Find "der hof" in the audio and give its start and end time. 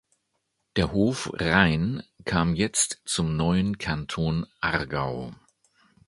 0.77-1.29